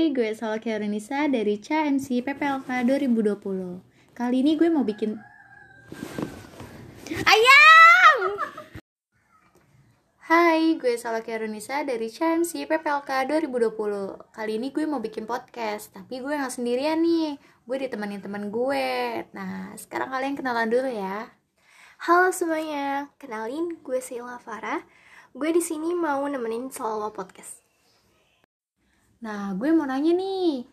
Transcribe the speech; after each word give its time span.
Hai, 0.00 0.16
gue 0.16 0.32
Salwa 0.32 0.56
Kiaranisa 0.56 1.28
dari 1.28 1.60
CMC 1.60 2.24
PPLK 2.24 2.88
2020 2.88 4.16
Kali 4.16 4.36
ini 4.40 4.56
gue 4.56 4.72
mau 4.72 4.80
bikin 4.80 5.12
Ayam! 7.28 8.20
Hai, 10.24 10.80
gue 10.80 10.96
Salwa 10.96 11.20
Kiaranisa 11.20 11.84
dari 11.84 12.08
CMC 12.08 12.64
PPLK 12.64 13.28
2020 13.44 14.32
Kali 14.32 14.52
ini 14.56 14.72
gue 14.72 14.88
mau 14.88 15.04
bikin 15.04 15.28
podcast 15.28 15.92
Tapi 15.92 16.24
gue 16.24 16.32
gak 16.32 16.56
sendirian 16.56 17.04
nih 17.04 17.36
Gue 17.68 17.76
ditemenin 17.84 18.24
teman 18.24 18.48
gue 18.48 18.88
Nah, 19.36 19.76
sekarang 19.76 20.16
kalian 20.16 20.32
kenalan 20.32 20.72
dulu 20.72 20.88
ya 20.88 21.28
Halo 22.08 22.32
semuanya, 22.32 23.12
kenalin 23.20 23.76
gue 23.84 24.00
Sheila 24.00 24.40
Farah. 24.40 24.80
Gue 25.36 25.52
di 25.52 25.60
sini 25.60 25.92
mau 25.92 26.24
nemenin 26.24 26.72
Salwa 26.72 27.12
Podcast. 27.12 27.69
Nah, 29.20 29.52
gue 29.52 29.68
mau 29.76 29.84
nanya 29.84 30.16
nih, 30.16 30.64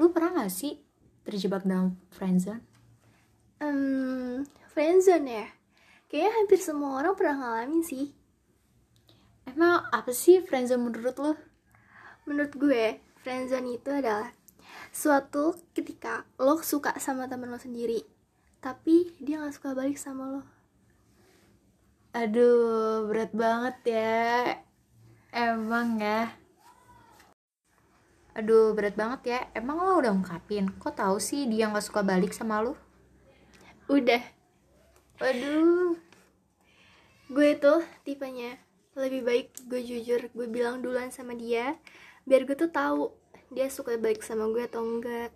lu 0.00 0.08
pernah 0.16 0.40
gak 0.40 0.52
sih 0.52 0.80
terjebak 1.28 1.68
dalam 1.68 2.00
friendzone? 2.08 2.64
Hmm, 3.60 4.48
friendzone 4.72 5.28
ya? 5.28 5.46
Kayaknya 6.08 6.32
hampir 6.40 6.58
semua 6.64 7.04
orang 7.04 7.12
pernah 7.12 7.36
ngalamin 7.36 7.84
sih. 7.84 8.16
Emang 9.44 9.92
apa 9.92 10.08
sih 10.08 10.40
friendzone 10.40 10.88
menurut 10.88 11.16
lu? 11.20 11.32
Menurut 12.24 12.56
gue, 12.56 12.96
friendzone 13.20 13.76
itu 13.76 13.92
adalah 13.92 14.32
suatu 14.88 15.52
ketika 15.76 16.24
lo 16.40 16.64
suka 16.64 16.96
sama 16.96 17.28
temen 17.28 17.52
lo 17.52 17.60
sendiri, 17.60 18.00
tapi 18.64 19.12
dia 19.20 19.36
gak 19.44 19.52
suka 19.52 19.76
balik 19.76 20.00
sama 20.00 20.40
lo. 20.40 20.42
Aduh, 22.16 23.04
berat 23.04 23.36
banget 23.36 23.76
ya. 23.84 24.56
Emang 25.28 26.00
ya. 26.00 26.41
Aduh, 28.32 28.72
berat 28.72 28.96
banget 28.96 29.20
ya. 29.28 29.40
Emang 29.52 29.76
lo 29.76 30.00
udah 30.00 30.12
ungkapin? 30.12 30.72
Kok 30.80 30.96
tahu 30.96 31.16
sih 31.20 31.44
dia 31.44 31.68
nggak 31.68 31.84
suka 31.84 32.00
balik 32.00 32.32
sama 32.32 32.64
lo? 32.64 32.74
Udah, 33.92 34.24
Aduh. 35.20 36.00
gue 37.28 37.50
tuh 37.60 37.84
tipenya 38.02 38.56
lebih 38.96 39.24
baik 39.24 39.46
gue 39.68 39.80
jujur, 39.80 40.20
gue 40.32 40.46
bilang 40.48 40.84
duluan 40.84 41.08
sama 41.08 41.32
dia, 41.32 41.76
biar 42.28 42.44
gue 42.44 42.56
tuh 42.56 42.68
tahu 42.68 43.12
dia 43.52 43.68
suka 43.68 43.96
balik 43.96 44.24
sama 44.24 44.48
gue 44.48 44.64
atau 44.64 44.84
enggak. 44.84 45.32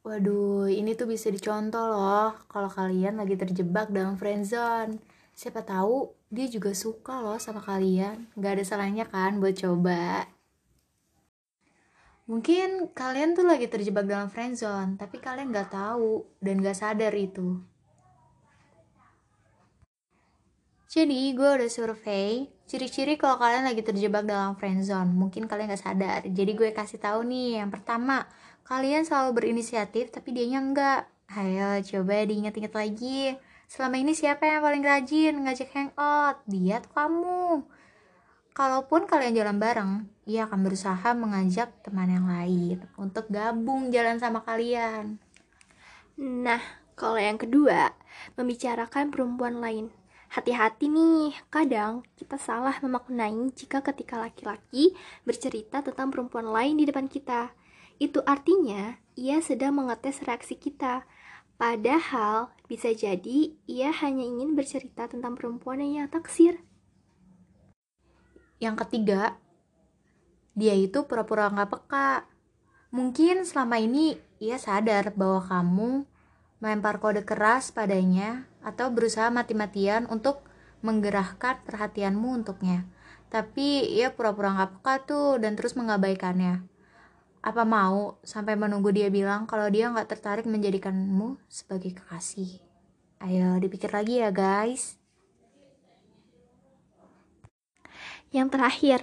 Waduh, 0.00 0.70
ini 0.72 0.96
tuh 0.96 1.06
bisa 1.06 1.28
dicontoh 1.28 1.92
loh 1.92 2.32
kalau 2.48 2.72
kalian 2.72 3.20
lagi 3.20 3.36
terjebak 3.36 3.92
dalam 3.92 4.16
friendzone. 4.16 4.96
Siapa 5.36 5.60
tahu 5.60 6.16
dia 6.32 6.48
juga 6.48 6.72
suka 6.72 7.20
loh 7.20 7.36
sama 7.36 7.60
kalian. 7.60 8.32
Gak 8.34 8.58
ada 8.58 8.64
salahnya 8.64 9.04
kan 9.06 9.38
buat 9.38 9.60
coba. 9.60 10.24
Mungkin 12.30 12.94
kalian 12.94 13.34
tuh 13.34 13.42
lagi 13.42 13.66
terjebak 13.66 14.06
dalam 14.06 14.30
friendzone, 14.30 14.94
tapi 14.94 15.18
kalian 15.18 15.50
gak 15.50 15.74
tahu 15.74 16.30
dan 16.38 16.62
gak 16.62 16.78
sadar 16.78 17.10
itu. 17.10 17.58
Jadi 20.86 21.34
gue 21.34 21.50
udah 21.58 21.66
survei 21.66 22.46
ciri-ciri 22.70 23.18
kalau 23.18 23.34
kalian 23.34 23.66
lagi 23.66 23.82
terjebak 23.82 24.22
dalam 24.30 24.54
friendzone. 24.54 25.10
Mungkin 25.10 25.50
kalian 25.50 25.74
gak 25.74 25.82
sadar. 25.82 26.22
Jadi 26.22 26.54
gue 26.54 26.70
kasih 26.70 27.02
tahu 27.02 27.26
nih, 27.26 27.66
yang 27.66 27.70
pertama, 27.74 28.30
kalian 28.62 29.02
selalu 29.02 29.34
berinisiatif 29.34 30.14
tapi 30.14 30.30
dianya 30.30 30.62
enggak. 30.62 31.10
Ayo 31.34 31.82
coba 31.82 32.22
diingat-ingat 32.30 32.74
lagi. 32.78 33.34
Selama 33.66 33.98
ini 33.98 34.14
siapa 34.14 34.46
yang 34.46 34.62
paling 34.62 34.86
rajin 34.86 35.34
ngajak 35.34 35.70
hangout? 35.74 36.42
Dia 36.46 36.78
atau 36.78 36.90
kamu? 36.94 37.66
Kalaupun 38.60 39.08
kalian 39.08 39.32
jalan 39.32 39.56
bareng, 39.56 39.92
ia 40.28 40.44
akan 40.44 40.60
berusaha 40.60 41.16
mengajak 41.16 41.80
teman 41.80 42.12
yang 42.12 42.28
lain 42.28 42.84
untuk 43.00 43.24
gabung 43.32 43.88
jalan 43.88 44.20
sama 44.20 44.44
kalian. 44.44 45.16
Nah, 46.20 46.60
kalau 46.92 47.16
yang 47.16 47.40
kedua, 47.40 47.96
membicarakan 48.36 49.08
perempuan 49.08 49.64
lain. 49.64 49.88
Hati-hati 50.28 50.92
nih, 50.92 51.32
kadang 51.48 52.04
kita 52.20 52.36
salah 52.36 52.76
memaknai 52.84 53.48
jika 53.56 53.80
ketika 53.80 54.20
laki-laki 54.20 54.92
bercerita 55.24 55.80
tentang 55.80 56.12
perempuan 56.12 56.52
lain 56.52 56.76
di 56.76 56.84
depan 56.84 57.08
kita. 57.08 57.56
Itu 57.96 58.20
artinya 58.28 59.00
ia 59.16 59.40
sedang 59.40 59.80
mengetes 59.80 60.20
reaksi 60.20 60.60
kita. 60.60 61.08
Padahal 61.56 62.52
bisa 62.68 62.92
jadi 62.92 63.56
ia 63.64 63.88
hanya 64.04 64.20
ingin 64.20 64.52
bercerita 64.52 65.08
tentang 65.08 65.32
perempuan 65.32 65.80
yang 65.80 66.04
ia 66.04 66.06
taksir. 66.12 66.60
Yang 68.60 68.86
ketiga, 68.86 69.40
dia 70.52 70.76
itu 70.76 71.08
pura-pura 71.08 71.48
nggak 71.48 71.70
peka. 71.72 72.28
Mungkin 72.92 73.48
selama 73.48 73.80
ini 73.80 74.20
ia 74.36 74.60
sadar 74.60 75.16
bahwa 75.16 75.40
kamu 75.40 75.90
melempar 76.60 77.00
kode 77.00 77.24
keras 77.24 77.72
padanya 77.72 78.44
atau 78.60 78.92
berusaha 78.92 79.32
mati-matian 79.32 80.04
untuk 80.12 80.44
menggerahkan 80.84 81.64
perhatianmu 81.64 82.44
untuknya. 82.44 82.84
Tapi 83.32 83.88
ia 83.96 84.12
pura-pura 84.12 84.52
nggak 84.52 84.70
peka 84.76 84.94
tuh 85.08 85.40
dan 85.40 85.56
terus 85.56 85.72
mengabaikannya. 85.72 86.60
Apa 87.40 87.64
mau 87.64 88.20
sampai 88.20 88.52
menunggu 88.60 88.92
dia 88.92 89.08
bilang 89.08 89.48
kalau 89.48 89.72
dia 89.72 89.88
nggak 89.88 90.12
tertarik 90.12 90.44
menjadikanmu 90.44 91.40
sebagai 91.48 91.96
kekasih? 91.96 92.60
Ayo 93.24 93.56
dipikir 93.56 93.88
lagi 93.88 94.20
ya 94.20 94.28
guys. 94.28 94.99
Yang 98.30 98.48
terakhir, 98.54 99.00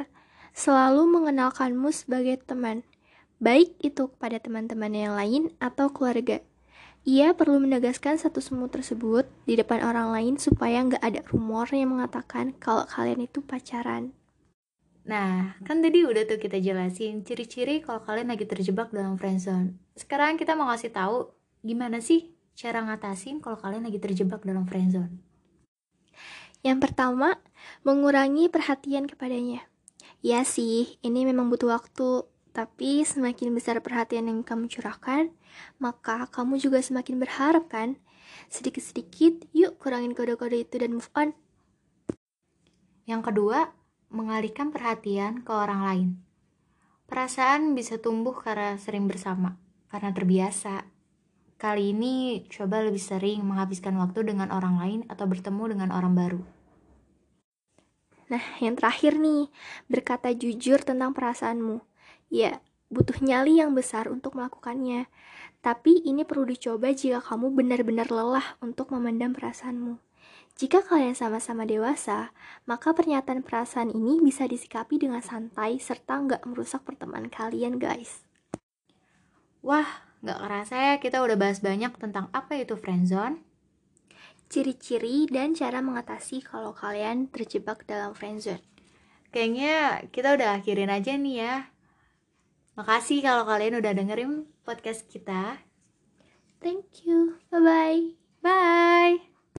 selalu 0.56 1.04
mengenalkanmu 1.08 1.92
sebagai 1.92 2.40
teman, 2.42 2.88
baik 3.44 3.76
itu 3.84 4.08
kepada 4.08 4.40
teman-teman 4.40 4.92
yang 4.96 5.14
lain 5.14 5.44
atau 5.60 5.92
keluarga. 5.92 6.40
Ia 7.08 7.32
perlu 7.32 7.64
menegaskan 7.64 8.20
satu 8.20 8.44
semu 8.44 8.68
tersebut 8.68 9.28
di 9.48 9.56
depan 9.56 9.80
orang 9.80 10.12
lain 10.12 10.36
supaya 10.36 10.84
nggak 10.84 11.00
ada 11.00 11.24
rumor 11.32 11.72
yang 11.72 11.96
mengatakan 11.96 12.52
kalau 12.60 12.84
kalian 12.84 13.24
itu 13.24 13.40
pacaran. 13.40 14.12
Nah, 15.08 15.56
kan 15.64 15.80
tadi 15.80 16.04
udah 16.04 16.28
tuh 16.28 16.36
kita 16.36 16.60
jelasin 16.60 17.24
ciri-ciri 17.24 17.80
kalau 17.80 18.04
kalian 18.04 18.28
lagi 18.28 18.44
terjebak 18.44 18.92
dalam 18.92 19.16
friendzone. 19.16 19.80
Sekarang 19.96 20.36
kita 20.36 20.52
mau 20.60 20.68
ngasih 20.68 20.92
tahu 20.92 21.32
gimana 21.64 22.04
sih 22.04 22.36
cara 22.60 22.84
ngatasin 22.84 23.40
kalau 23.40 23.56
kalian 23.56 23.88
lagi 23.88 24.04
terjebak 24.04 24.44
dalam 24.44 24.68
friendzone. 24.68 25.27
Yang 26.68 26.92
pertama, 26.92 27.40
mengurangi 27.88 28.52
perhatian 28.52 29.08
kepadanya. 29.08 29.64
Ya 30.20 30.44
sih, 30.44 31.00
ini 31.00 31.24
memang 31.24 31.48
butuh 31.48 31.72
waktu, 31.72 32.28
tapi 32.52 33.08
semakin 33.08 33.56
besar 33.56 33.80
perhatian 33.80 34.28
yang 34.28 34.44
kamu 34.44 34.68
curahkan, 34.68 35.32
maka 35.80 36.28
kamu 36.28 36.60
juga 36.60 36.84
semakin 36.84 37.24
berharap 37.24 37.72
kan? 37.72 37.96
Sedikit-sedikit, 38.52 39.48
yuk 39.56 39.80
kurangin 39.80 40.12
kode-kode 40.12 40.60
itu 40.60 40.76
dan 40.76 40.92
move 40.92 41.08
on. 41.16 41.32
Yang 43.08 43.32
kedua, 43.32 43.72
mengalihkan 44.12 44.76
perhatian 44.76 45.48
ke 45.48 45.52
orang 45.56 45.82
lain. 45.88 46.10
Perasaan 47.08 47.80
bisa 47.80 47.96
tumbuh 47.96 48.36
karena 48.36 48.76
sering 48.76 49.08
bersama, 49.08 49.56
karena 49.88 50.12
terbiasa. 50.12 50.84
Kali 51.56 51.96
ini 51.96 52.44
coba 52.52 52.84
lebih 52.84 53.00
sering 53.00 53.48
menghabiskan 53.48 53.96
waktu 53.96 54.28
dengan 54.36 54.52
orang 54.52 54.76
lain 54.84 55.00
atau 55.08 55.24
bertemu 55.32 55.64
dengan 55.72 55.96
orang 55.96 56.12
baru. 56.12 56.57
Nah, 58.28 58.44
yang 58.60 58.76
terakhir 58.76 59.16
nih, 59.16 59.48
berkata 59.88 60.36
jujur 60.36 60.84
tentang 60.84 61.16
perasaanmu. 61.16 61.80
Ya, 62.28 62.60
butuh 62.92 63.20
nyali 63.24 63.64
yang 63.64 63.72
besar 63.72 64.12
untuk 64.12 64.36
melakukannya. 64.36 65.08
Tapi 65.64 66.04
ini 66.04 66.28
perlu 66.28 66.48
dicoba 66.48 66.92
jika 66.92 67.24
kamu 67.24 67.56
benar-benar 67.56 68.12
lelah 68.12 68.60
untuk 68.60 68.92
memendam 68.92 69.32
perasaanmu. 69.32 70.00
Jika 70.58 70.82
kalian 70.82 71.14
sama-sama 71.14 71.70
dewasa, 71.70 72.34
maka 72.66 72.90
pernyataan 72.90 73.46
perasaan 73.46 73.94
ini 73.94 74.18
bisa 74.20 74.50
disikapi 74.50 74.98
dengan 74.98 75.22
santai 75.22 75.78
serta 75.78 76.18
nggak 76.18 76.42
merusak 76.50 76.82
pertemanan 76.82 77.30
kalian, 77.30 77.78
guys. 77.78 78.26
Wah, 79.62 79.86
nggak 80.26 80.40
kerasa 80.42 80.76
ya 80.76 80.96
kita 80.98 81.22
udah 81.22 81.38
bahas 81.38 81.62
banyak 81.62 81.94
tentang 82.02 82.34
apa 82.34 82.58
itu 82.58 82.74
friendzone. 82.74 83.47
Ciri-ciri 84.48 85.28
dan 85.28 85.52
cara 85.52 85.84
mengatasi 85.84 86.40
kalau 86.40 86.72
kalian 86.72 87.28
terjebak 87.28 87.84
dalam 87.84 88.16
friendzone. 88.16 88.64
Kayaknya 89.32 90.08
kita 90.08 90.40
udah 90.40 90.56
akhirin 90.58 90.88
aja 90.88 91.20
nih 91.20 91.36
ya. 91.44 91.56
Makasih 92.80 93.26
kalau 93.26 93.44
kalian 93.44 93.84
udah 93.84 93.92
dengerin 93.92 94.48
podcast 94.64 95.10
kita. 95.12 95.60
Thank 96.64 97.04
you. 97.04 97.42
Bye-bye. 97.52 98.16
Bye. 98.42 99.27